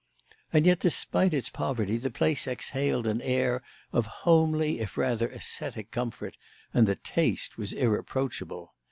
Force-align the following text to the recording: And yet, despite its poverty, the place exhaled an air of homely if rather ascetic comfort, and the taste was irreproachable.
And 0.51 0.65
yet, 0.65 0.79
despite 0.79 1.31
its 1.31 1.51
poverty, 1.51 1.95
the 1.97 2.09
place 2.09 2.47
exhaled 2.47 3.05
an 3.05 3.21
air 3.21 3.61
of 3.93 4.07
homely 4.25 4.79
if 4.79 4.97
rather 4.97 5.29
ascetic 5.29 5.91
comfort, 5.91 6.35
and 6.73 6.87
the 6.87 6.95
taste 6.95 7.55
was 7.59 7.71
irreproachable. 7.71 8.73